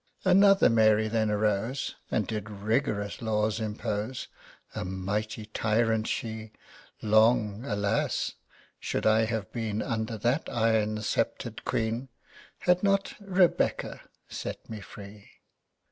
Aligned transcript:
Another 0.25 0.67
Mary 0.67 1.07
then 1.07 1.29
arose 1.29 1.93
And 2.09 2.25
did 2.25 2.49
rigorous 2.49 3.21
laws 3.21 3.59
impose. 3.59 4.29
A 4.73 4.83
mighty 4.83 5.45
tyrant 5.45 6.07
she! 6.07 6.53
Long, 7.03 7.63
alas! 7.65 8.33
should 8.79 9.05
I 9.05 9.25
have 9.25 9.51
been 9.51 9.79
Under 9.83 10.17
that 10.17 10.49
iron 10.51 11.03
scepter'd 11.03 11.63
queen, 11.65 12.09
Had 12.61 12.81
not 12.81 13.13
Rebecca 13.19 14.01
set 14.27 14.67
me 14.67 14.79
free. 14.81 15.29